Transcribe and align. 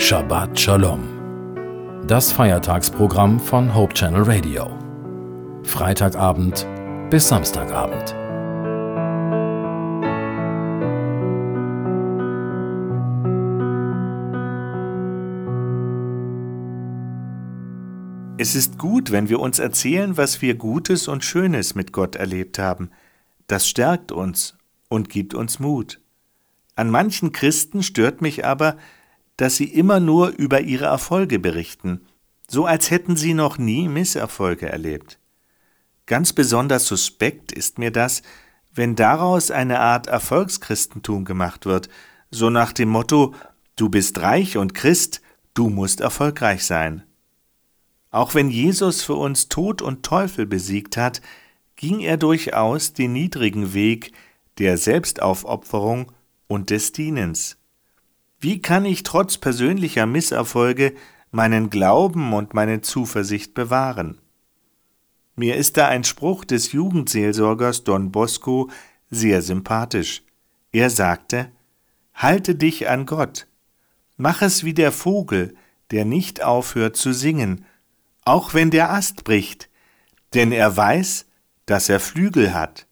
Shabbat 0.00 0.58
Shalom. 0.58 2.06
Das 2.06 2.32
Feiertagsprogramm 2.32 3.38
von 3.38 3.74
Hope 3.74 3.92
Channel 3.92 4.22
Radio. 4.22 4.66
Freitagabend 5.62 6.66
bis 7.10 7.28
Samstagabend. 7.28 8.16
Es 18.38 18.54
ist 18.54 18.78
gut, 18.78 19.12
wenn 19.12 19.28
wir 19.28 19.38
uns 19.38 19.58
erzählen, 19.58 20.16
was 20.16 20.40
wir 20.40 20.54
Gutes 20.54 21.08
und 21.08 21.26
Schönes 21.26 21.74
mit 21.74 21.92
Gott 21.92 22.16
erlebt 22.16 22.58
haben. 22.58 22.90
Das 23.48 23.68
stärkt 23.68 24.12
uns 24.12 24.56
und 24.88 25.10
gibt 25.10 25.34
uns 25.34 25.60
Mut. 25.60 26.00
An 26.74 26.88
manchen 26.88 27.32
Christen 27.32 27.82
stört 27.82 28.22
mich 28.22 28.46
aber, 28.46 28.78
dass 29.40 29.56
sie 29.56 29.64
immer 29.64 30.00
nur 30.00 30.28
über 30.28 30.60
ihre 30.60 30.84
Erfolge 30.84 31.38
berichten, 31.38 32.02
so 32.46 32.66
als 32.66 32.90
hätten 32.90 33.16
sie 33.16 33.32
noch 33.32 33.56
nie 33.56 33.88
Misserfolge 33.88 34.68
erlebt. 34.68 35.18
Ganz 36.04 36.34
besonders 36.34 36.86
suspekt 36.86 37.50
ist 37.50 37.78
mir 37.78 37.90
das, 37.90 38.20
wenn 38.74 38.96
daraus 38.96 39.50
eine 39.50 39.80
Art 39.80 40.08
Erfolgschristentum 40.08 41.24
gemacht 41.24 41.64
wird, 41.64 41.88
so 42.30 42.50
nach 42.50 42.74
dem 42.74 42.90
Motto 42.90 43.34
Du 43.76 43.88
bist 43.88 44.20
reich 44.20 44.58
und 44.58 44.74
Christ, 44.74 45.22
du 45.54 45.70
musst 45.70 46.02
erfolgreich 46.02 46.64
sein. 46.66 47.02
Auch 48.10 48.34
wenn 48.34 48.50
Jesus 48.50 49.02
für 49.02 49.14
uns 49.14 49.48
Tod 49.48 49.80
und 49.80 50.02
Teufel 50.02 50.44
besiegt 50.44 50.98
hat, 50.98 51.22
ging 51.76 52.00
er 52.00 52.18
durchaus 52.18 52.92
den 52.92 53.14
niedrigen 53.14 53.72
Weg 53.72 54.12
der 54.58 54.76
Selbstaufopferung 54.76 56.12
und 56.46 56.68
des 56.68 56.92
Dienens. 56.92 57.56
Wie 58.40 58.62
kann 58.62 58.86
ich 58.86 59.02
trotz 59.02 59.36
persönlicher 59.36 60.06
Misserfolge 60.06 60.94
meinen 61.30 61.68
Glauben 61.68 62.32
und 62.32 62.54
meine 62.54 62.80
Zuversicht 62.80 63.52
bewahren? 63.52 64.18
Mir 65.36 65.56
ist 65.56 65.76
da 65.76 65.88
ein 65.88 66.04
Spruch 66.04 66.44
des 66.46 66.72
Jugendseelsorgers 66.72 67.84
Don 67.84 68.10
Bosco 68.10 68.70
sehr 69.10 69.42
sympathisch. 69.42 70.22
Er 70.72 70.88
sagte, 70.88 71.52
Halte 72.14 72.54
dich 72.54 72.88
an 72.88 73.06
Gott, 73.06 73.46
mach 74.16 74.42
es 74.42 74.64
wie 74.64 74.74
der 74.74 74.92
Vogel, 74.92 75.54
der 75.90 76.04
nicht 76.04 76.42
aufhört 76.42 76.96
zu 76.96 77.12
singen, 77.12 77.64
auch 78.24 78.54
wenn 78.54 78.70
der 78.70 78.90
Ast 78.90 79.24
bricht, 79.24 79.68
denn 80.34 80.52
er 80.52 80.76
weiß, 80.76 81.26
dass 81.66 81.88
er 81.88 82.00
Flügel 82.00 82.54
hat. 82.54 82.86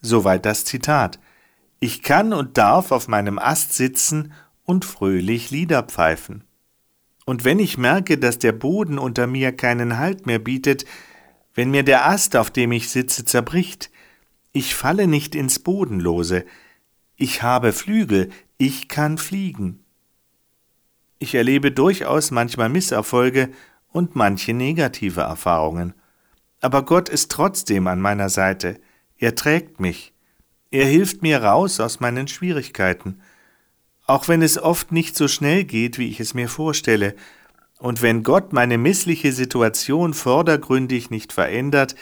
Soweit 0.00 0.46
das 0.46 0.64
Zitat. 0.64 1.18
Ich 1.84 2.00
kann 2.02 2.32
und 2.32 2.58
darf 2.58 2.92
auf 2.92 3.08
meinem 3.08 3.40
Ast 3.40 3.72
sitzen 3.72 4.32
und 4.62 4.84
fröhlich 4.84 5.50
Lieder 5.50 5.82
pfeifen. 5.82 6.44
Und 7.24 7.44
wenn 7.44 7.58
ich 7.58 7.76
merke, 7.76 8.18
dass 8.18 8.38
der 8.38 8.52
Boden 8.52 9.00
unter 9.00 9.26
mir 9.26 9.50
keinen 9.50 9.98
Halt 9.98 10.24
mehr 10.24 10.38
bietet, 10.38 10.84
wenn 11.54 11.72
mir 11.72 11.82
der 11.82 12.06
Ast, 12.06 12.36
auf 12.36 12.52
dem 12.52 12.70
ich 12.70 12.88
sitze, 12.88 13.24
zerbricht, 13.24 13.90
ich 14.52 14.76
falle 14.76 15.08
nicht 15.08 15.34
ins 15.34 15.58
Bodenlose, 15.58 16.44
ich 17.16 17.42
habe 17.42 17.72
Flügel, 17.72 18.30
ich 18.58 18.86
kann 18.86 19.18
fliegen. 19.18 19.84
Ich 21.18 21.34
erlebe 21.34 21.72
durchaus 21.72 22.30
manchmal 22.30 22.68
Misserfolge 22.68 23.48
und 23.88 24.14
manche 24.14 24.54
negative 24.54 25.22
Erfahrungen. 25.22 25.94
Aber 26.60 26.84
Gott 26.84 27.08
ist 27.08 27.32
trotzdem 27.32 27.88
an 27.88 28.00
meiner 28.00 28.28
Seite, 28.28 28.78
er 29.16 29.34
trägt 29.34 29.80
mich, 29.80 30.11
er 30.72 30.86
hilft 30.86 31.22
mir 31.22 31.42
raus 31.42 31.80
aus 31.80 32.00
meinen 32.00 32.28
Schwierigkeiten, 32.28 33.20
auch 34.06 34.28
wenn 34.28 34.42
es 34.42 34.58
oft 34.58 34.90
nicht 34.90 35.16
so 35.16 35.28
schnell 35.28 35.64
geht, 35.64 35.98
wie 35.98 36.08
ich 36.08 36.18
es 36.18 36.34
mir 36.34 36.48
vorstelle, 36.48 37.14
und 37.78 38.00
wenn 38.00 38.22
Gott 38.22 38.52
meine 38.52 38.78
missliche 38.78 39.32
Situation 39.32 40.14
vordergründig 40.14 41.10
nicht 41.10 41.32
verändert, 41.32 41.96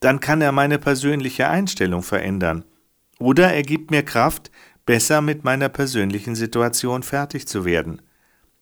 dann 0.00 0.18
kann 0.18 0.40
er 0.40 0.50
meine 0.50 0.80
persönliche 0.80 1.48
Einstellung 1.48 2.02
verändern. 2.02 2.64
Oder 3.20 3.54
er 3.54 3.62
gibt 3.62 3.92
mir 3.92 4.02
Kraft, 4.02 4.50
besser 4.84 5.20
mit 5.20 5.44
meiner 5.44 5.68
persönlichen 5.68 6.34
Situation 6.34 7.04
fertig 7.04 7.46
zu 7.46 7.64
werden. 7.64 8.02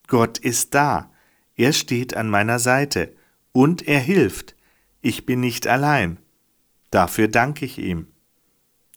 Gott 0.06 0.37
ist 0.37 0.75
da, 0.75 1.10
er 1.56 1.72
steht 1.72 2.15
an 2.15 2.28
meiner 2.28 2.59
Seite 2.59 3.15
und 3.53 3.89
er 3.89 4.00
hilft. 4.00 4.55
Ich 5.00 5.25
bin 5.25 5.41
nicht 5.41 5.66
allein. 5.66 6.19
Dafür 6.91 7.28
danke 7.28 7.65
ich 7.65 7.78
ihm. 7.78 8.09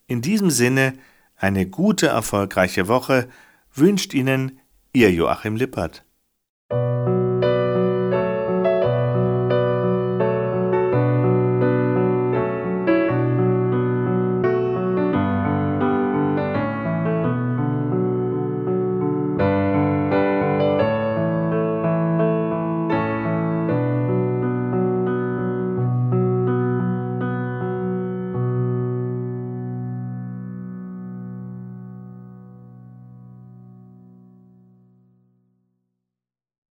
In 0.08 0.22
diesem 0.22 0.50
Sinne 0.50 0.94
eine 1.36 1.66
gute, 1.66 2.08
erfolgreiche 2.08 2.88
Woche 2.88 3.30
wünscht 3.74 4.14
Ihnen 4.14 4.59
Ihr 4.91 5.12
Joachim 5.12 5.56
Lippert. 5.56 6.06